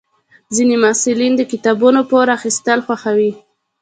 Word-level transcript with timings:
ځینې 0.55 0.75
محصلین 0.83 1.33
د 1.37 1.41
کتابونو 1.51 1.99
پور 2.09 2.27
اخیستل 2.37 2.79
خوښوي. 2.85 3.31